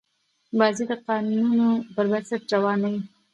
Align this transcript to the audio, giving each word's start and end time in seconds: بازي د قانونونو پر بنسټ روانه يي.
بازي 0.57 0.83
د 0.91 0.93
قانونونو 1.07 1.67
پر 1.93 2.05
بنسټ 2.11 2.41
روانه 2.55 2.87
يي. 2.93 2.99